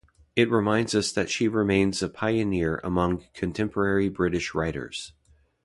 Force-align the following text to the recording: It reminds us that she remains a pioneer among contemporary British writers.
It 0.35 0.49
reminds 0.49 0.95
us 0.95 1.11
that 1.11 1.29
she 1.29 1.47
remains 1.47 2.01
a 2.01 2.09
pioneer 2.09 2.81
among 2.83 3.27
contemporary 3.35 4.09
British 4.09 4.55
writers. 4.55 5.13